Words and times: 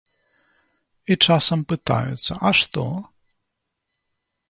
І 1.11 1.17
часам 1.27 1.59
пытаюцца, 1.73 2.33
а 2.49 2.55
што? 2.63 2.85